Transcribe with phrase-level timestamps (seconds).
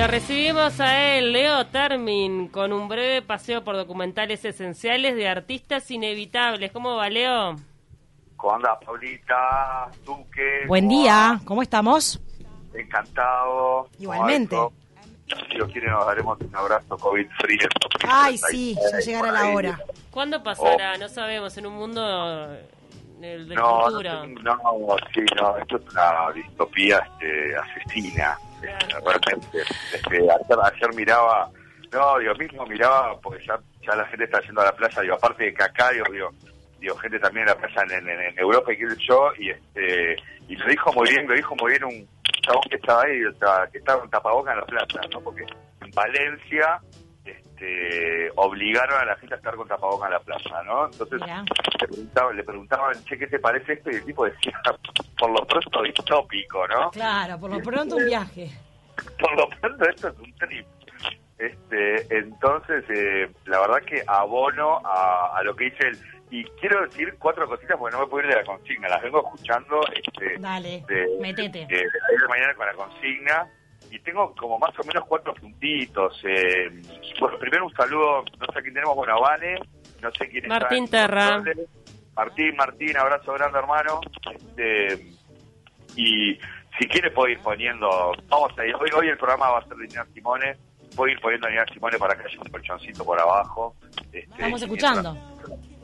[0.00, 5.90] lo recibimos a él, Leo Termin, con un breve paseo por documentales esenciales de artistas
[5.90, 6.72] inevitables.
[6.72, 7.56] ¿Cómo va, Leo?
[8.36, 9.90] ¿Cómo andas, Paulita?
[10.02, 10.64] Duque.
[10.66, 12.18] Buen día, ¿cómo estamos?
[12.72, 13.90] Encantado.
[13.98, 14.56] Igualmente.
[15.50, 17.58] Si lo quiere, nos daremos un abrazo COVID-free.
[18.08, 19.80] Ay, sí, ya llegará la hora.
[20.10, 20.96] ¿Cuándo pasará?
[20.96, 22.00] No sabemos, en un mundo
[23.20, 23.90] no.
[23.90, 28.38] No, no, sí, no, esto es una distopía este, asesina.
[28.60, 29.62] Realmente.
[29.94, 31.50] Este, ayer, ayer miraba,
[31.92, 35.14] no, digo, mismo miraba, porque ya, ya la gente está yendo a la playa, digo,
[35.14, 35.90] aparte de que acá,
[36.80, 40.16] digo, gente también en la playa en, Europa y que yo, y este,
[40.48, 42.08] y lo dijo muy bien, lo dijo muy bien un
[42.42, 43.20] chabón que estaba ahí,
[43.72, 45.20] que estaba con tapabocas en la playa, ¿no?
[45.20, 45.44] Porque
[45.80, 46.80] en Valencia,
[47.60, 50.86] este, obligaron a la gente a estar con tapabocas en la playa, ¿no?
[50.86, 53.90] Entonces le preguntaban, le preguntaban, che, ¿qué te parece esto?
[53.90, 54.60] Y el tipo decía,
[55.18, 56.90] por lo pronto distópico, ¿no?
[56.90, 58.50] Claro, por lo pronto un viaje.
[59.18, 60.66] Por lo pronto esto es un trip.
[61.38, 65.98] Este, entonces, eh, la verdad que abono a, a lo que dice él.
[66.32, 68.88] Y quiero decir cuatro cositas porque no me puedo ir de la consigna.
[68.88, 71.66] Las vengo escuchando este, Dale, de, metete.
[71.66, 73.48] de, de de mañana con la consigna.
[73.90, 76.20] Y tengo como más o menos cuatro puntitos.
[76.24, 76.70] Eh,
[77.18, 79.58] bueno, primero un saludo, no sé quién tenemos, bueno, a Vane,
[80.00, 81.42] no sé quién está Martín en Terra.
[82.14, 84.00] Martín, Martín, abrazo grande, hermano.
[84.32, 85.06] Este,
[85.96, 86.38] y
[86.78, 89.76] si quiere puedo ir poniendo, vamos a ir, hoy, hoy el programa va a ser
[89.76, 90.56] de Nina Simone,
[90.94, 93.74] puedo ir poniendo a Nina Simone para que haya un colchoncito por abajo.
[94.02, 95.12] Este, Estamos escuchando.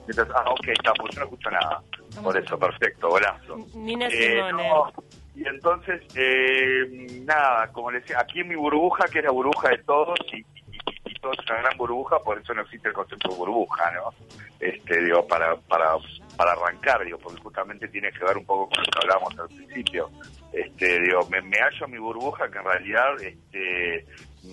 [0.06, 1.82] mientras- ah, ok, está, pues yo no escucho nada.
[2.22, 3.56] por eso, perfecto, golazo.
[3.74, 4.68] Nina Eh, Simone.
[4.68, 4.92] no,
[5.36, 6.86] y entonces, eh,
[7.24, 10.38] nada, como les decía, aquí en mi burbuja, que es la burbuja de todos, y,
[10.38, 13.36] y, y- y todo es una gran burbuja, por eso no existe el concepto de
[13.36, 14.12] burbuja, ¿no?
[14.58, 15.96] Este, digo, para, para,
[16.36, 19.48] para arrancar, digo, porque justamente tiene que ver un poco con lo que hablábamos al
[19.48, 20.08] principio.
[20.56, 24.06] Este, digo, me, me hallo mi burbuja, que en realidad, este,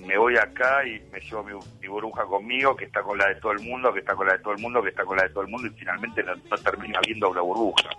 [0.05, 3.35] me voy acá y me llevo mi, mi burbuja conmigo, que está con la de
[3.35, 5.23] todo el mundo, que está con la de todo el mundo, que está con la
[5.23, 7.89] de todo el mundo, y finalmente no, no termina viendo una burbuja.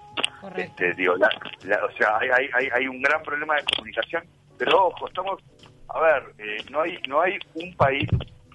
[0.41, 0.63] Correcto.
[0.85, 1.31] Este, digo, la-
[1.65, 4.23] la- o sea, hay, hay, hay, hay un gran problema de comunicación,
[4.59, 5.41] pero ojo, estamos,
[5.89, 8.07] a ver, eh, no hay no hay un país,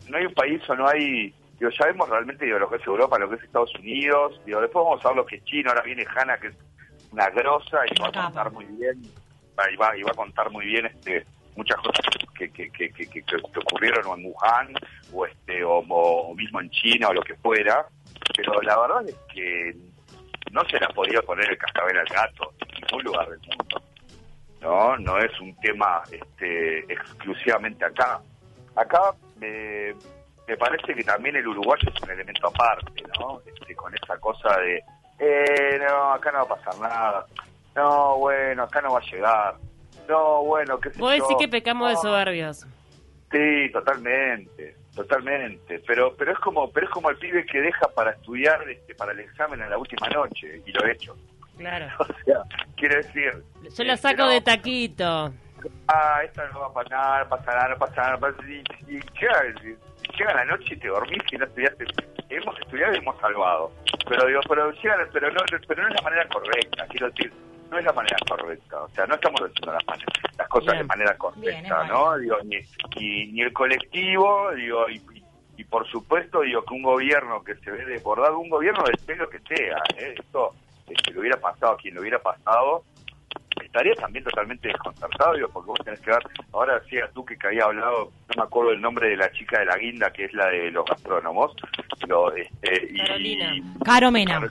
[0.08, 2.86] no hay un país o no hay, digo, ya vemos realmente digo, lo que es
[2.86, 5.72] Europa, lo que es Estados Unidos, digo, después vamos a ver lo que es China,
[5.72, 6.56] ahora viene Hanna, que es
[7.12, 9.02] una grosa y va a contar muy bien,
[9.72, 11.26] y va a contar muy bien este
[11.56, 12.06] muchas cosas
[12.38, 13.24] que, que, que,
[13.60, 14.74] ocurrieron o en Wuhan
[15.14, 17.86] o este o, mismo en China o lo que fuera,
[18.36, 19.76] pero la verdad es que
[20.52, 23.82] no se le ha podido poner el cascabel al gato en ningún lugar del mundo.
[24.62, 28.22] No, no es un tema este, exclusivamente acá.
[28.76, 29.94] Acá me,
[30.48, 33.42] me parece que también el uruguayo es un elemento aparte, ¿no?
[33.46, 34.82] Este, con esa cosa de,
[35.20, 37.26] eh, no, acá no va a pasar nada.
[37.80, 39.56] No, bueno, acá no va a llegar.
[40.08, 41.38] No, bueno, qué sé Vos decís yo.
[41.38, 42.66] que pecamos de soberbios.
[43.32, 45.80] Sí, totalmente, totalmente.
[45.86, 49.12] Pero pero es como pero es como el pibe que deja para estudiar este, para
[49.12, 51.16] el examen en la última noche y lo he hecho.
[51.58, 51.88] Claro.
[52.00, 52.42] O sea,
[52.76, 53.32] quiere decir,
[53.78, 55.32] Yo lo este, saco no, de taquito.
[55.88, 58.60] ah, esta no va a pasar, no pasa nada, no pasa nada, no pasa nada.
[58.88, 61.86] Y, y llega, y llega la noche y te dormís y no estudiaste.
[62.30, 63.72] Hemos estudiado y hemos salvado.
[64.08, 67.32] Pero digo, pero llega, pero no, pero no es la manera correcta, quiero decir,
[67.70, 68.82] no es la manera correcta.
[68.84, 70.78] O sea, no estamos haciendo las, maneras- las cosas Bien.
[70.80, 72.18] de manera correcta, ¿no?
[72.18, 72.58] Digo, ni,
[73.00, 75.24] ni, ni el colectivo, digo, y, y-
[75.58, 79.30] y por supuesto, digo, que un gobierno que se ve desbordado, un gobierno del pelo
[79.30, 80.16] que sea, ¿eh?
[80.18, 80.54] Esto,
[80.88, 82.84] este, lo hubiera pasado a quien lo hubiera pasado,
[83.62, 87.48] estaría también totalmente desconcertado, digo, porque vos tenés que ver, ahora decías tú que, que
[87.48, 90.34] había hablado, no me acuerdo el nombre de la chica de la guinda, que es
[90.34, 91.54] la de los gastrónomos,
[92.00, 93.54] pero, este, y, Carolina.
[93.84, 94.50] Caro Mena.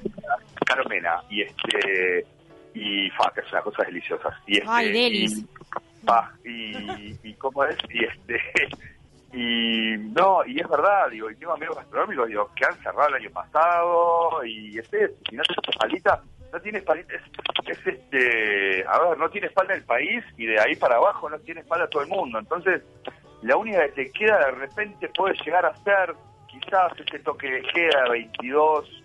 [0.66, 2.26] Carmena, y este,
[2.74, 4.40] y fa, que es una cosa deliciosa.
[4.46, 5.38] Y este, Ay, delis.
[5.38, 8.40] Y, fa, y, y cómo es, y este,
[9.32, 13.14] y no, y es verdad, digo, y tengo amigos gastronómicos, digo, que han cerrado el
[13.22, 16.22] año pasado, y este, si no tienes palita,
[16.52, 17.22] no tiene palita, es,
[17.66, 21.38] es este, a ver, no tiene espalda el país, y de ahí para abajo no
[21.40, 22.82] tiene espalda todo el mundo, entonces,
[23.42, 26.14] la única que te queda de repente puede llegar a ser,
[26.46, 29.04] quizás ese toque de queda de 22,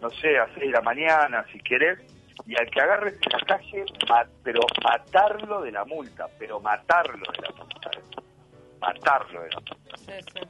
[0.00, 1.98] no sé, a 6 de la mañana, si querés,
[2.46, 7.24] y al que agarres en la calle, ma- pero matarlo de la multa, pero matarlo
[7.32, 8.20] de la multa, ¿eh?
[8.80, 9.86] matarlo de la multa.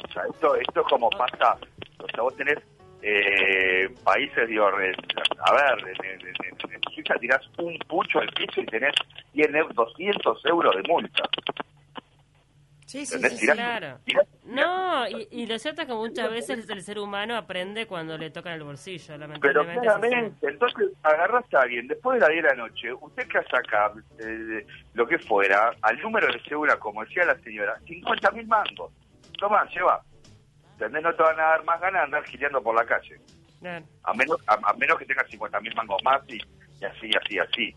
[0.08, 1.56] O sea, esto, esto es como pasa,
[1.98, 2.58] o sea, vos tenés
[3.02, 8.60] eh, países, digo, a ver, en, en, en- en Suiza tirás un pucho al piso
[8.60, 8.94] y tenés
[9.32, 11.22] 100, eu- 200 euros de multa.
[12.90, 13.98] Sí, sí, Claro.
[14.04, 18.31] tirás- No, y, lo cierto es que muchas veces el ser humano aprende cuando le
[18.31, 19.81] tocan el bolsillo, Pero lamentablemente.
[19.81, 23.92] claramente, entonces agarras a alguien, después de las 10 de la noche, usted que saca
[24.19, 28.90] eh, lo que fuera, al número de segura, como decía la señora, 50 mil mangos.
[29.38, 30.02] Toma, lleva.
[30.72, 31.02] ¿Entendés?
[31.04, 33.20] No te van a dar más ganas de andar gileando por la calle.
[33.60, 33.84] Claro.
[34.02, 36.38] A menos, a, menos que tengas 50 mil mangos más y,
[36.81, 37.75] y así, así, así.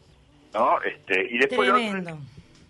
[0.56, 0.82] ¿No?
[0.82, 2.18] Este, y después lo otro, Tremendo.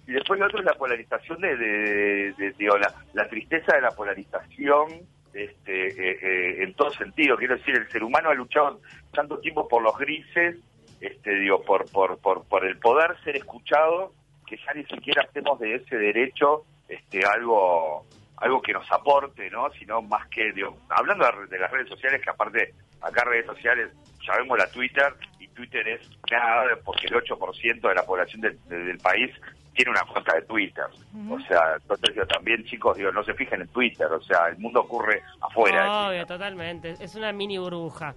[0.08, 3.92] Y después lo otro es la polarización de, de, de- la, la tristeza de la
[3.92, 4.90] polarización
[5.34, 7.38] este, eh, eh, en todo sentido.
[7.38, 8.82] Quiero decir, el ser humano ha luchado
[9.14, 10.58] tanto tiempo por los grises,
[11.02, 14.14] este, digo, por, por, por, por el poder ser escuchado,
[14.46, 18.06] que ya ni siquiera hacemos de ese derecho este, algo
[18.38, 19.70] algo que nos aporte, ¿no?
[19.72, 23.90] Sino más que, digo, hablando de, las redes sociales, que aparte acá redes sociales,
[24.26, 25.14] ya la Twitter,
[25.54, 29.32] Twitter es nada, porque el 8% de la población del, país
[29.74, 30.86] tiene una cuenta de Twitter.
[31.30, 34.58] O sea, entonces digo, también chicos, digo, no se fijen en Twitter, o sea, el
[34.58, 36.08] mundo ocurre afuera.
[36.10, 36.96] Obvio, totalmente.
[37.00, 38.14] Es una mini burbuja.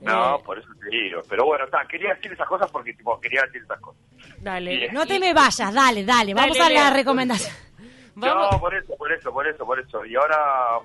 [0.00, 1.20] No, Eh, por eso te digo.
[1.28, 4.00] Pero bueno, ta, quería decir esas cosas porque tipo, quería decir esas cosas.
[4.40, 4.76] dale.
[4.76, 4.94] Bien.
[4.94, 6.34] No te me vayas, dale, dale.
[6.34, 7.54] Vamos Dale, a la recomendación.
[8.14, 8.52] Vamos.
[8.52, 10.04] No, por eso, por eso, por eso, por eso.
[10.04, 10.36] Y ahora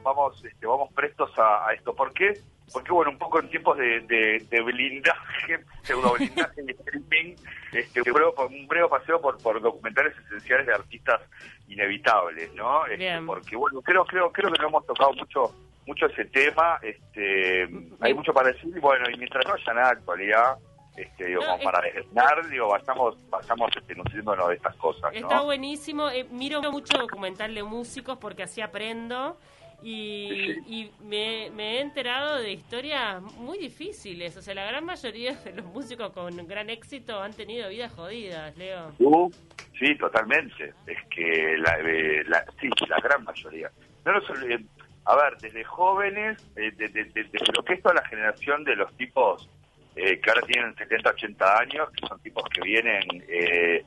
[0.03, 1.93] vamos, este, vamos prestos a, a esto.
[1.93, 2.33] ¿Por qué?
[2.73, 7.35] Porque bueno, un poco en tiempos de, de, de blindaje, pseudo blindaje y streaming,
[7.71, 11.21] este, un, breve, un breve paseo por, por documentales esenciales de artistas
[11.67, 12.85] inevitables, ¿no?
[12.87, 15.53] Este, porque bueno, creo, creo, creo que no hemos tocado mucho,
[15.85, 16.79] mucho ese tema.
[16.81, 17.67] Este,
[18.01, 20.57] hay mucho para decir y bueno, y mientras no haya nada de actualidad.
[20.97, 25.11] Este, digo, No, como es- para desesnar, digo, vayamos, vayamos este, nutriéndonos de estas cosas,
[25.11, 25.17] ¿no?
[25.19, 26.09] Está buenísimo.
[26.09, 29.37] eh, miro mucho documental de músicos porque así aprendo.
[29.87, 34.35] Y, y me, me he enterado de historias muy difíciles.
[34.35, 38.57] O sea, la gran mayoría de los músicos con gran éxito han tenido vidas jodidas,
[38.57, 38.93] Leo.
[38.97, 39.31] Uh,
[39.77, 40.73] sí, totalmente.
[40.87, 43.69] Es que la, eh, la- sí, la gran mayoría.
[44.05, 44.67] No nos olviden-
[45.05, 48.63] a ver, desde jóvenes, eh, de, de- de- de lo que es toda la generación
[48.63, 49.47] de los tipos
[49.95, 53.85] eh, que ahora tienen 70, 80 años, que son tipos que vienen eh,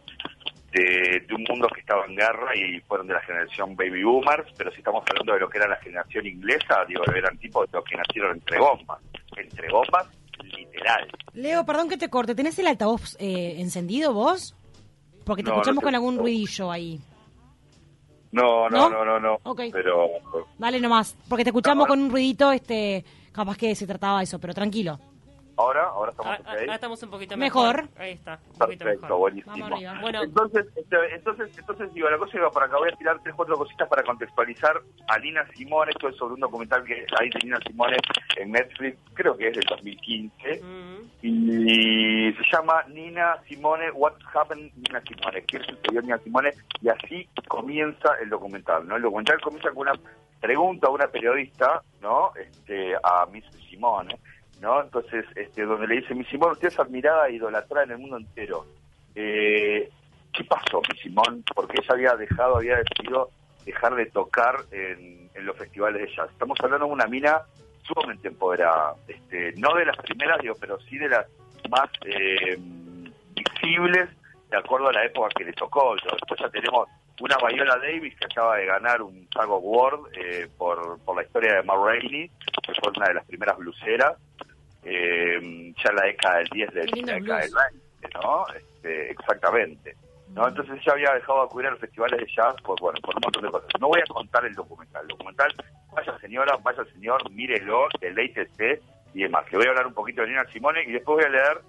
[0.78, 4.50] de, de un mundo que estaba en guerra y fueron de la generación baby boomers,
[4.56, 7.78] pero si estamos hablando de lo que era la generación inglesa, digo, eran tipos de
[7.78, 8.98] los que nacieron entre bombas,
[9.36, 10.06] entre bombas,
[10.42, 11.08] literal.
[11.34, 12.34] Leo, perdón que te corte.
[12.34, 14.54] ¿Tenés el altavoz eh, encendido vos?
[15.25, 17.00] Porque te No, escuchamos no con algún ruidillo ahí.
[18.30, 18.90] No, no, ¿No?
[18.90, 19.62] no, no, no, Ok.
[19.72, 20.06] pero
[20.58, 21.16] Dale nomás.
[21.28, 21.88] Porque te escuchamos No.
[21.88, 24.98] con un ruidito, este, capaz que se trataba de eso, pero tranquilo.
[25.58, 26.46] Ahora, ahora estamos Ah, ok.
[26.49, 27.82] ah, Ahora estamos un poquito Mejor.
[27.82, 28.00] mejor.
[28.00, 28.38] Ahí está.
[28.52, 29.19] Un poquito Perfecto, mejor.
[29.19, 29.56] buenísimo.
[29.69, 30.00] Vamos.
[30.00, 32.76] Bueno, Entonces, este, entonces, entonces digo, la cosa iba por acá.
[32.78, 35.90] Voy a tirar tres, cuatro cositas para contextualizar a Nina Simone.
[35.90, 37.96] Esto es sobre un documental que hay de Nina Simone
[38.37, 40.62] en Netflix, creo que es del 2015.
[40.62, 46.50] mm, Y se llama Nina Simone, What Happened Nina Simone, ¿qué sucedió Nina Simone?
[46.81, 48.96] Y así comienza el documental, ¿no?
[48.96, 49.93] El documental comienza con una
[50.40, 52.31] pregunta a una periodista, ¿no?
[52.37, 54.16] Este, a Miss Simone,
[54.60, 54.82] ¿no?
[54.82, 58.16] Entonces, este, donde le dice, Miss Simone, usted es admirada e idolatrada en el mundo
[58.16, 58.66] entero.
[59.14, 59.88] Eh,
[60.32, 61.43] ¿Qué pasó, Miss Simone?
[61.55, 63.31] Porque ella había dejado, había decidido
[63.64, 66.31] dejar de tocar en, los festivales de jazz.
[66.31, 67.43] Estamos hablando de una mina
[67.82, 71.26] sumamente empoderada, este, no de las primeras, digo, pero sí de las
[71.70, 72.58] más eh,
[73.34, 74.11] visibles
[74.50, 75.94] de acuerdo a la época que le tocó.
[75.94, 76.88] Después ya tenemos
[77.20, 81.54] una Viola Davis que acaba de ganar un SAG Award eh, por, por la historia
[81.54, 84.16] de Ma que fue una de las primeras bluseras,
[84.85, 87.54] eh, ya la década del 10 del, la década del blues.
[88.02, 88.47] 20, ¿no?
[88.54, 89.97] Este, exactamente.
[90.35, 90.49] ¿no?
[90.49, 93.20] Entonces ella había dejado de acudir a los festivales de jazz por, bueno, por un
[93.23, 93.68] montón de cosas.
[93.80, 95.02] No voy a contar el documental.
[95.02, 95.54] El documental,
[95.92, 98.80] vaya señora, vaya señor, mírelo, deleítese
[99.14, 99.44] y demás.
[99.50, 101.61] Le voy a hablar un poquito de Nina Simone y después voy a leer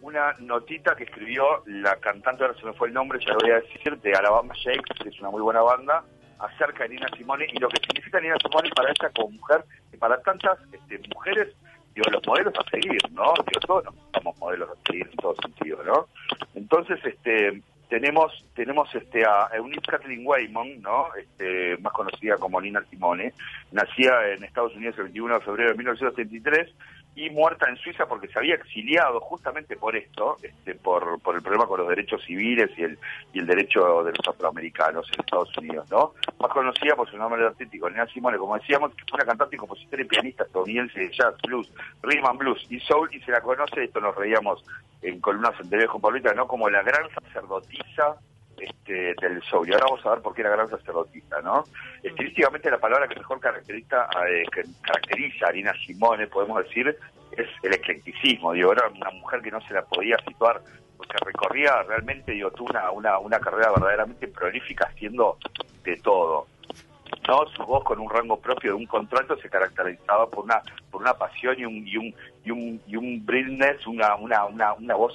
[0.00, 3.50] una notita que escribió la cantante, ahora se me fue el nombre, ya lo voy
[3.50, 6.04] a decir, de Alabama Shakes, que es una muy buena banda,
[6.38, 9.96] acerca de Nina Simone y lo que significa Nina Simone para ella como mujer y
[9.96, 11.54] para tantas este, mujeres,
[12.10, 13.32] los modelos a seguir, ¿no?
[13.46, 16.06] Digo, todos somos modelos a seguir en todo sentido, ¿no?
[16.54, 21.06] Entonces, este tenemos tenemos este a Eunice Kathleen Waymon, ¿no?
[21.14, 23.32] Este, más conocida como Nina Simone,
[23.72, 26.74] nacida en Estados Unidos el 21 de febrero de 1973
[27.18, 31.42] y muerta en Suiza porque se había exiliado justamente por esto, este, por, por el
[31.42, 32.98] problema con los derechos civiles y el,
[33.32, 36.12] y el derecho de los afroamericanos en Estados Unidos, ¿no?
[36.38, 39.58] Más conocida por su nombre artístico, Nina Simone, como decíamos, que fue una cantante y
[39.58, 41.68] compositora y pianista estadounidense de jazz, blues,
[42.02, 44.64] rhythm and blues y soul, y se la conoce, esto nos reíamos
[45.02, 46.46] en columnas anteriores con Paulita, ¿no?
[46.46, 48.16] Como la gran sacerdotisa
[48.60, 49.68] este, del soul.
[49.68, 51.64] Y ahora vamos a ver por qué la gran sacerdotisa, ¿no?
[52.02, 56.96] Estilísticamente la palabra que mejor caracteriza, eh, que caracteriza a Nina Simone, podemos decir,
[57.32, 58.52] es el eclecticismo.
[58.52, 60.60] Digo, era una mujer que no se la podía situar,
[60.96, 65.38] porque recorría realmente, digo, tuvo una, una, una carrera verdaderamente prolífica haciendo
[65.84, 66.46] de todo.
[67.26, 70.60] no su voz con un rango propio de un contrato se caracterizaba por una
[70.90, 74.72] por una pasión y un y un y un, y un brilness una una una,
[74.74, 75.14] una voz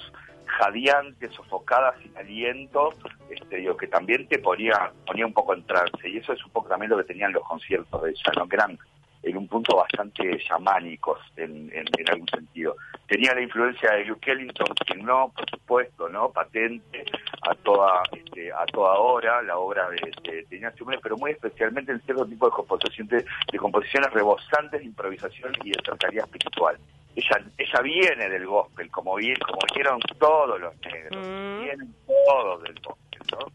[0.58, 2.94] jadeante sofocada sin aliento
[3.30, 6.10] este digo que también te ponía ponía un poco en trance.
[6.10, 8.56] Y eso es un poco también lo que tenían los conciertos de ella no que
[8.56, 8.80] eran
[9.24, 12.76] en un punto bastante chamánicos en, en, en, algún sentido.
[13.08, 17.06] Tenía la influencia de Duke Ellington, que no, por supuesto, no patente
[17.42, 21.92] a toda este, a toda hora la obra de, de, de Ignacio pero muy especialmente
[21.92, 26.78] en cierto tipo de composiciones, de composiciones rebosantes de improvisación y de cercanía espiritual.
[27.16, 31.64] Ella, ella viene del gospel, como bien, como vieron todos los negros, mm.
[31.64, 33.48] vienen todos del gospel, ¿no?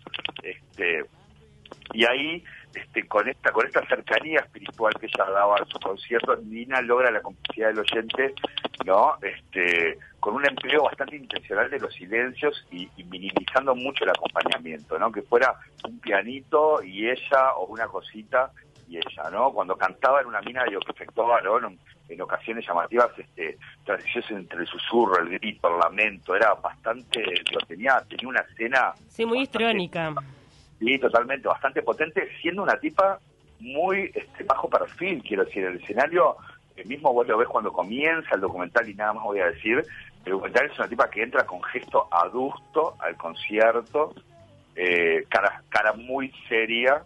[0.42, 1.04] Este,
[1.92, 2.44] y ahí
[2.78, 7.10] este, con esta con esta cercanía espiritual que ella daba a sus conciertos, Nina logra
[7.10, 8.34] la complicidad del oyente,
[8.84, 9.14] ¿no?
[9.22, 14.98] Este, con un empleo bastante intencional de los silencios y, y, minimizando mucho el acompañamiento,
[14.98, 15.12] ¿no?
[15.12, 15.54] Que fuera
[15.84, 18.50] un pianito y ella o una cosita
[18.88, 19.52] y ella, ¿no?
[19.52, 21.58] Cuando cantaba en una mina, digo, que efectuaba, ¿no?
[21.58, 27.20] En, en ocasiones llamativas, este, transiciones entre el susurro, el grito, el lamento, era bastante,
[27.20, 28.94] digo, tenía, tenía una escena...
[29.08, 30.14] Sí, muy histriónica.
[30.78, 33.18] Sí, totalmente, bastante potente, siendo una tipa
[33.60, 36.36] muy este, bajo perfil, quiero decir, el escenario,
[36.76, 39.84] el mismo vos lo ves cuando comienza el documental y nada más voy a decir,
[40.24, 44.14] el documental es una tipa que entra con gesto adusto al concierto,
[44.76, 47.02] eh, cara, cara muy seria,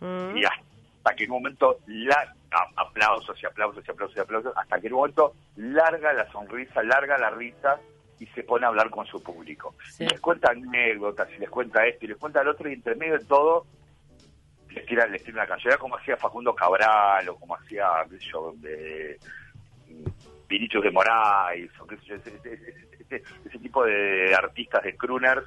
[0.00, 0.36] mm.
[0.36, 2.34] y hasta que en un momento, la,
[2.76, 6.82] aplausos y aplausos y aplausos y aplausos, hasta que en un momento larga la sonrisa,
[6.82, 7.78] larga la risa,
[8.22, 9.74] y se pone a hablar con su público.
[9.90, 10.04] Sí.
[10.04, 12.94] Y les cuenta anécdotas, y les cuenta esto, y les cuenta el otro, y entre
[12.94, 13.66] medio de todo,
[14.70, 17.88] les tira, les tira una canción, como hacía Facundo Cabral, o como hacía,
[18.30, 19.18] yo, de,
[20.48, 22.52] Vinichos de Moraes, o qué sé yo, ese, ese,
[23.00, 25.44] ese, ese, tipo de artistas, de crooners,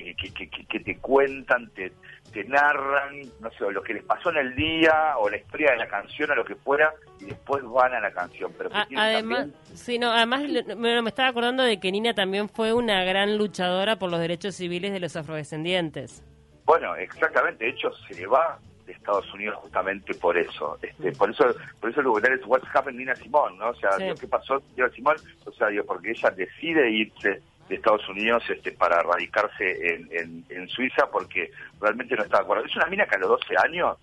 [0.00, 1.92] que, que, que, que te cuentan, te,
[2.32, 5.76] te narran, no sé, lo que les pasó en el día, o la historia de
[5.76, 8.52] la canción, o lo que fuera, y después van a la canción.
[8.56, 9.76] Pero a, además, también...
[9.76, 10.42] sí, no, además
[10.76, 14.54] me, me, estaba acordando de que Nina también fue una gran luchadora por los derechos
[14.54, 16.24] civiles de los afrodescendientes.
[16.64, 20.78] Bueno, exactamente, de hecho se va de Estados Unidos justamente por eso.
[20.82, 21.44] Este, por eso,
[21.80, 23.70] por eso el documental es What's Happened Nina Simón, ¿no?
[23.70, 24.04] O sea, sí.
[24.20, 25.16] ¿qué pasó Nina Simón?
[25.44, 30.44] O sea, digo, porque ella decide irse de Estados Unidos este, para radicarse en, en,
[30.48, 31.50] en, Suiza porque
[31.80, 32.64] realmente no estaba de acuerdo.
[32.66, 33.96] Es una mina que a los 12 años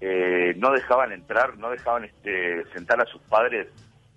[0.00, 3.68] eh, no dejaban entrar, no dejaban este, sentar a sus padres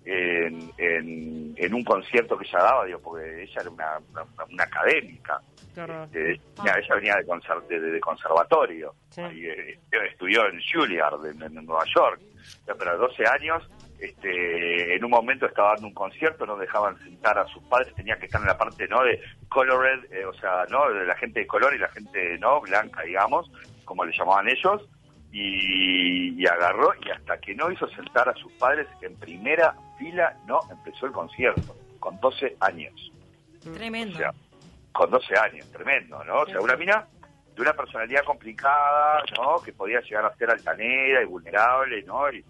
[0.04, 4.64] en, en, en, un concierto que ella daba, digo, porque ella era una, una, una
[4.64, 5.40] académica.
[5.74, 6.04] Claro.
[6.04, 6.74] Este, ah.
[6.78, 9.22] Ella venía de, conser, de, de, conservatorio, sí.
[9.34, 9.78] y, eh,
[10.10, 12.20] estudió en Juilliard, en, en Nueva York,
[12.66, 13.62] pero a 12 años
[14.00, 18.16] este, en un momento estaba dando un concierto, no dejaban sentar a sus padres, tenía
[18.18, 21.40] que estar en la parte no de colored, eh, o sea, no de la gente
[21.40, 23.50] de color y la gente no blanca, digamos,
[23.84, 24.88] como le llamaban ellos,
[25.32, 30.36] y, y, agarró y hasta que no hizo sentar a sus padres en primera fila,
[30.46, 33.12] no empezó el concierto, con 12 años.
[33.62, 34.16] Tremendo.
[34.16, 34.32] O sea,
[34.92, 36.40] con 12 años, tremendo, ¿no?
[36.40, 37.06] O sea, una mina
[37.54, 39.60] de una personalidad complicada, ¿no?
[39.62, 42.32] Que podía llegar a ser altanera y vulnerable, ¿no?
[42.32, 42.44] Y,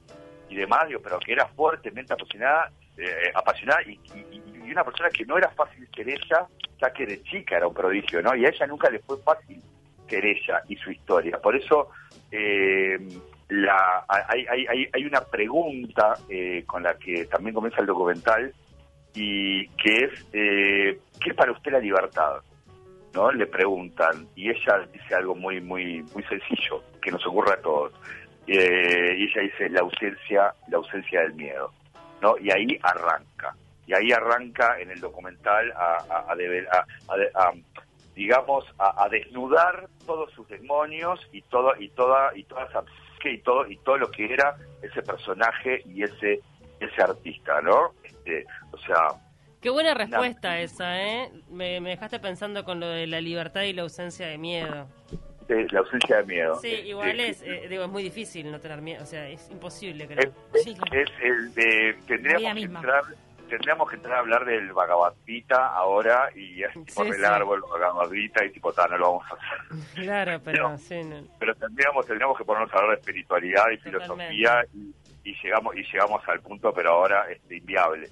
[0.50, 5.24] y demás, digo, pero que era fuertemente apasionada, eh, apasionada y, y, una persona que
[5.24, 6.46] no era fácil ser ella,
[6.80, 8.36] ya que de chica era un prodigio, ¿no?
[8.36, 9.60] Y a ella nunca le fue fácil
[10.08, 11.38] ser ella y su historia.
[11.38, 11.88] Por eso
[12.30, 12.98] eh,
[13.48, 18.54] la, hay, hay, hay una pregunta eh, con la que también comienza el documental
[19.14, 22.36] y que es, eh, ¿qué es para usted la libertad?
[23.12, 23.32] ¿no?
[23.32, 27.92] Le preguntan y ella dice algo muy muy muy sencillo que nos ocurre a todos
[28.52, 31.72] eh, y ella dice la ausencia, la ausencia del miedo,
[32.20, 32.36] ¿no?
[32.38, 33.54] Y ahí arranca,
[33.86, 37.52] y ahí arranca en el documental a, a, a, a
[38.16, 42.82] digamos, a, desnudar todos sus demonios y todo y toda y toda esa
[43.24, 46.40] y todo y todo lo que era ese personaje y ese
[46.80, 47.92] ese artista, ¿no?
[48.02, 49.14] Este, o sea,
[49.60, 51.30] Qué buena respuesta esa, ¿eh?
[51.50, 54.88] Me, me dejaste pensando con lo de la libertad y la ausencia de miedo
[55.70, 56.56] la ausencia de miedo.
[56.56, 60.06] Sí, igual es, eh, digo, es muy difícil no tener miedo, o sea, es imposible
[60.06, 60.32] creo.
[60.54, 61.00] Es, sí, claro.
[61.00, 63.04] es el de, tendríamos que entrar,
[63.48, 65.14] tendríamos que entrar a hablar del Bhagavad
[65.74, 67.26] ahora y es tipo sí, del sí.
[67.26, 69.94] árbol, Bhagavad y tipo, tal, no lo vamos a hacer.
[70.04, 71.22] Claro, pero no, sí, no.
[71.38, 75.82] Pero tendríamos, tendríamos que ponernos a hablar de espiritualidad y filosofía y, y, llegamos y
[75.82, 78.08] llegamos al punto, pero ahora este, inviable.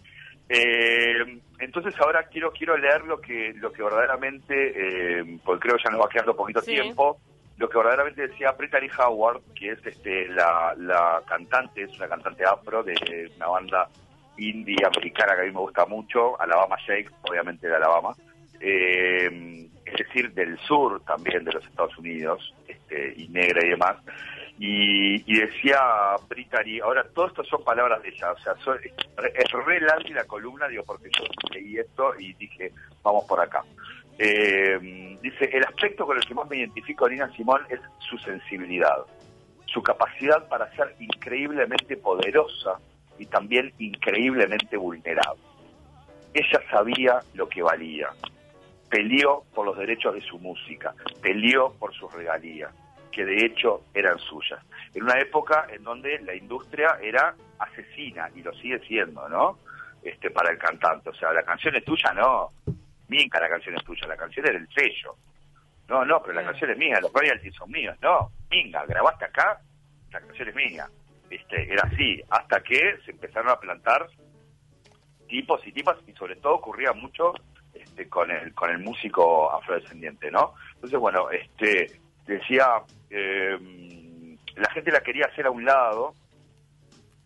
[0.48, 5.84] Eh, entonces ahora quiero quiero leer lo que lo que verdaderamente, eh, porque creo que
[5.84, 6.72] ya nos va quedando poquito sí.
[6.72, 7.20] tiempo,
[7.58, 12.44] lo que verdaderamente decía Brittany Howard, que es este la, la cantante, es una cantante
[12.44, 13.88] afro de una banda
[14.38, 18.14] indie americana que a mí me gusta mucho, Alabama Shake, obviamente de Alabama,
[18.60, 23.96] eh, es decir, del sur también de los Estados Unidos, este, y negra y demás.
[24.58, 25.78] Y, y decía
[26.28, 28.78] Brittany, ahora todo esto son palabras de ella, o sea, soy,
[29.34, 32.72] es re larga la columna, digo, porque yo leí esto y dije,
[33.02, 33.62] vamos por acá.
[34.18, 38.96] Eh, dice, el aspecto con el que más me identifico Nina Simón es su sensibilidad,
[39.66, 42.80] su capacidad para ser increíblemente poderosa
[43.16, 45.40] y también increíblemente vulnerable.
[46.34, 48.08] Ella sabía lo que valía,
[48.90, 52.72] peleó por los derechos de su música, peleó por sus regalías,
[53.10, 54.60] que de hecho eran suyas.
[54.94, 59.58] En una época en donde la industria era asesina y lo sigue siendo, ¿no?
[60.02, 61.10] Este, para el cantante.
[61.10, 62.50] O sea, la canción es tuya, no.
[63.08, 65.16] Minca, la canción es tuya, la canción era el sello.
[65.88, 67.96] No, no, pero la canción es mía, los royalties son míos.
[68.02, 69.60] No, Minga, grabaste acá,
[70.12, 70.88] la canción es mía.
[71.30, 74.06] Este, era así, hasta que se empezaron a plantar
[75.28, 77.32] tipos y tipas, y sobre todo ocurría mucho
[77.74, 80.54] este, con el con el músico afrodescendiente, ¿no?
[80.74, 83.58] Entonces, bueno, este decía, eh,
[84.56, 86.14] la gente la quería hacer a un lado,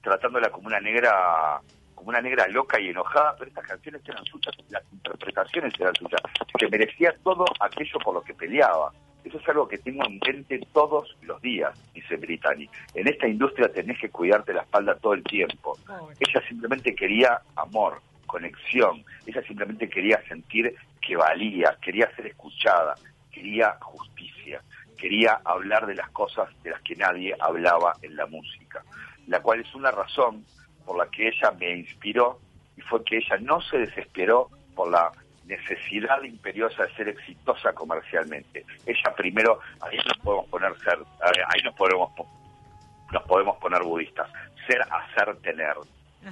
[0.01, 1.61] tratándola como una negra
[1.95, 6.21] como una negra loca y enojada, pero estas canciones eran suyas, las interpretaciones eran suyas,
[6.59, 8.93] que merecía todo aquello por lo que peleaba.
[9.23, 12.69] Eso es algo que tengo en mente todos los días, dice Brittany.
[12.95, 15.79] En esta industria tenés que cuidarte la espalda todo el tiempo.
[16.19, 19.05] Ella simplemente quería amor, conexión.
[19.25, 22.97] Ella simplemente quería sentir que valía, quería ser escuchada,
[23.31, 24.61] quería justicia,
[25.03, 28.85] quería hablar de las cosas de las que nadie hablaba en la música.
[29.27, 30.45] La cual es una razón
[30.87, 32.39] por la que ella me inspiró
[32.77, 35.11] y fue que ella no se desesperó por la
[35.45, 38.65] necesidad imperiosa de ser exitosa comercialmente.
[38.87, 40.99] Ella primero, ahí nos podemos poner ser,
[41.49, 42.13] ahí nos podemos
[43.11, 44.31] nos podemos poner budistas,
[44.67, 45.75] ser, hacer, tener,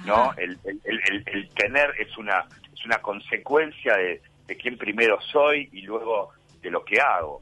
[0.05, 0.33] ¿no?
[0.37, 5.69] El, el, el, el, tener es una es una consecuencia de, de quién primero soy
[5.73, 7.41] y luego de lo que hago,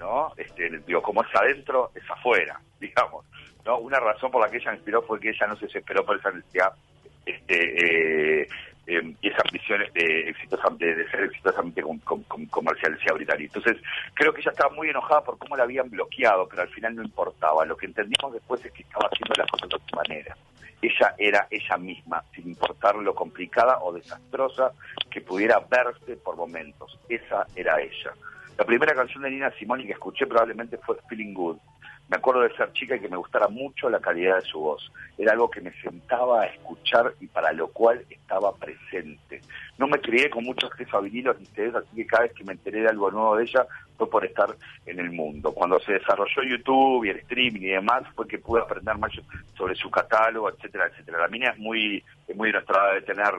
[0.00, 0.32] ¿no?
[0.36, 3.24] Este, digo, como es adentro, es afuera, digamos.
[3.64, 3.78] ¿no?
[3.78, 6.32] Una razón por la que ella inspiró fue que ella no se desesperó por esa
[6.32, 6.72] necesidad
[7.24, 8.48] este, eh,
[8.86, 13.44] eh, y esas ambiciones de, exitosamente, de ser exitosamente com, com, com, comercial, decía Brittany.
[13.44, 13.76] Entonces,
[14.14, 17.02] creo que ella estaba muy enojada por cómo la habían bloqueado, pero al final no
[17.02, 17.64] importaba.
[17.66, 20.36] Lo que entendimos después es que estaba haciendo las cosas de otra manera.
[20.82, 24.72] Ella era ella misma, sin importar lo complicada o desastrosa
[25.10, 26.98] que pudiera verse por momentos.
[27.08, 28.14] Esa era ella.
[28.60, 31.56] La primera canción de Nina Simone que escuché probablemente fue Feeling Good.
[32.10, 34.92] Me acuerdo de ser chica y que me gustara mucho la calidad de su voz.
[35.16, 39.40] Era algo que me sentaba a escuchar y para lo cual estaba presente.
[39.78, 42.44] No me crié con mucho acceso a vinilos ni ustedes, así que cada vez que
[42.44, 45.54] me enteré de algo nuevo de ella fue por estar en el mundo.
[45.54, 49.12] Cuando se desarrolló YouTube y el streaming y demás, fue que pude aprender más
[49.56, 51.20] sobre su catálogo, etcétera, etcétera.
[51.20, 53.32] La mina es muy, es muy ilustrada, de tener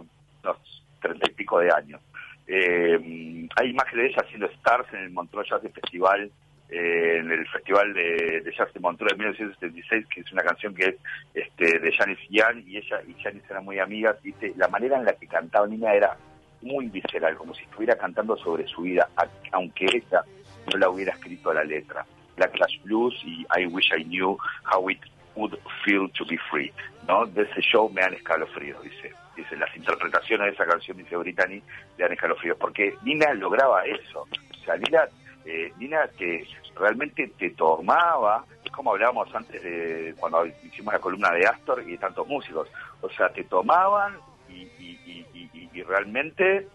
[0.43, 2.01] unos treinta y pico de años.
[2.47, 6.31] Eh, hay imágenes de ella haciendo stars en el Montreux Jazz Festival
[6.71, 10.73] eh, en el Festival de, de Jazz de Montreux de 1976, que es una canción
[10.73, 10.95] que es
[11.33, 15.03] este, de Janis Ian, y ella y Janis eran muy amigas, y la manera en
[15.03, 16.15] la que cantaba Nina era
[16.61, 19.09] muy visceral, como si estuviera cantando sobre su vida,
[19.51, 20.23] aunque ella
[20.71, 22.05] no la hubiera escrito a la letra.
[22.37, 24.37] Black Clash Blues y I Wish I Knew
[24.71, 25.01] How It
[25.35, 26.71] Would Feel to Be Free,
[27.07, 27.25] ¿no?
[27.25, 29.13] De ese show me dan escalofríos, dice.
[29.35, 31.61] Dice, las interpretaciones de esa canción, dice Brittany,
[31.97, 34.27] le dan escalofríos, porque Nina lograba eso.
[34.27, 35.07] O sea, Nina
[35.45, 41.31] eh, Nina que realmente te tomaba, es como hablábamos antes de cuando hicimos la columna
[41.31, 42.67] de Astor y de tantos músicos,
[43.01, 44.17] o sea, te tomaban
[44.49, 46.67] y, y, y, y realmente,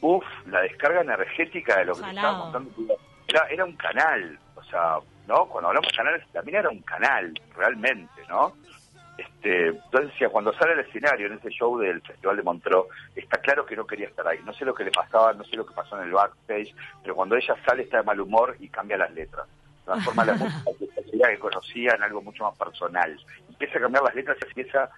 [0.00, 2.70] uff, la descarga energética de lo que te estaba contando,
[3.26, 5.46] era, era un canal, o sea, ¿no?
[5.46, 8.54] Cuando hablamos de canales, también era un canal, realmente, ¿no?
[9.16, 13.38] Este, entonces decía, cuando sale al escenario en ese show del Festival de Montreux, está
[13.38, 14.40] claro que no quería estar ahí.
[14.44, 17.14] No sé lo que le pasaba, no sé lo que pasó en el backstage, pero
[17.14, 19.46] cuando ella sale está de mal humor y cambia las letras.
[19.84, 20.70] Transforma la música
[21.30, 23.16] que conocía en algo mucho más personal.
[23.48, 24.90] Empieza a cambiar las letras y empieza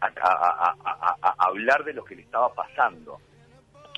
[0.00, 3.18] a, a, a, a hablar de lo que le estaba pasando.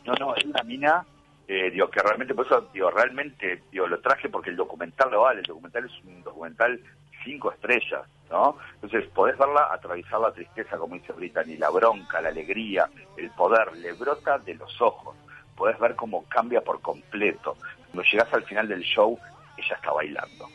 [0.05, 1.05] No, no, es una mina
[1.49, 5.23] eh, digo, que realmente, por eso, digo, realmente, digo, lo traje porque el documental lo
[5.23, 6.81] vale, el documental es un documental
[7.25, 8.57] cinco estrellas, ¿no?
[8.75, 13.77] Entonces podés verla atravesar la tristeza, como dice Brittany, la bronca, la alegría, el poder,
[13.77, 15.17] le brota de los ojos.
[15.57, 17.57] Podés ver cómo cambia por completo.
[17.87, 19.19] Cuando llegás al final del show,
[19.57, 20.49] ella está bailando.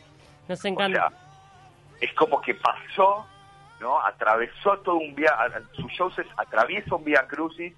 [0.47, 1.07] Nos encanta.
[1.07, 1.19] O sea,
[2.01, 3.25] es como que pasó,
[3.79, 3.99] ¿no?
[4.05, 7.73] Atravesó todo un viaje, su show se atraviesa un vía crucis,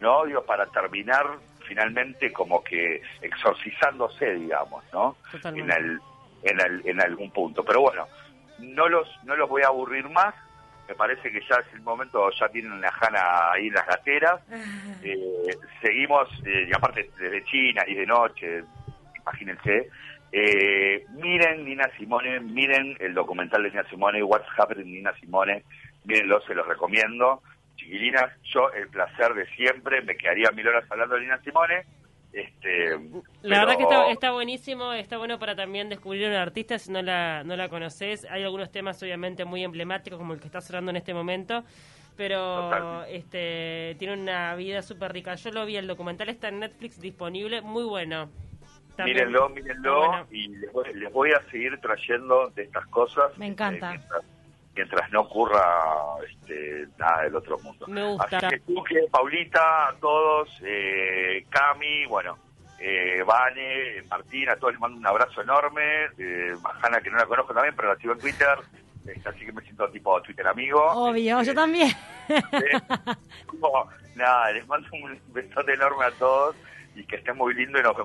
[0.00, 0.24] ¿no?
[0.24, 1.26] Digo, para terminar
[1.72, 5.16] finalmente como que exorcizándose, digamos, ¿no?
[5.42, 5.98] En el,
[6.42, 7.64] en, el, en algún punto.
[7.64, 8.06] Pero bueno,
[8.58, 10.34] no los, no los voy a aburrir más.
[10.86, 14.40] Me parece que ya es el momento, ya tienen una jana ahí en las gateras.
[15.04, 18.62] Eh, seguimos, eh, y aparte desde China y de noche,
[19.18, 19.88] imagínense.
[20.30, 25.64] Eh, miren Nina Simone, miren el documental de Nina Simone, What's Happening Nina Simone,
[26.04, 27.42] mírenlo, se los recomiendo.
[27.76, 31.84] Chiquilinas, yo el placer de siempre, me quedaría mil horas hablando de Nina Simone.
[32.32, 32.98] Este,
[33.42, 36.90] la verdad que está, está, buenísimo, está bueno para también descubrir a una artista si
[36.90, 38.24] no la, no la conoces.
[38.30, 41.62] Hay algunos temas obviamente muy emblemáticos como el que está sonando en este momento,
[42.16, 45.34] pero este tiene una vida súper rica.
[45.34, 48.30] Yo lo vi, el documental está en Netflix disponible, muy bueno.
[48.98, 53.36] Mírenlo, mírenlo y les voy, a seguir trayendo de estas cosas.
[53.38, 53.94] Me encanta.
[53.94, 54.31] Este, mientras,
[55.10, 57.86] no ocurra este, nada del otro mundo.
[57.86, 58.38] Me gusta.
[58.38, 62.38] Así que tú, que Paulita, a todos, eh, Cami, bueno,
[62.78, 66.06] eh, Vane, Martín, a todos les mando un abrazo enorme.
[66.18, 68.58] Eh, Majana, que no la conozco también, pero la sigo en Twitter.
[69.06, 70.80] Este, así que me siento tipo Twitter amigo.
[70.80, 71.92] Obvio, yo este, también.
[74.14, 76.56] nada, les mando un besote enorme a todos
[76.94, 77.96] y que estén muy lindo y nos